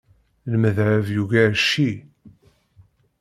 [0.51, 1.89] Lmedheb yugar cci.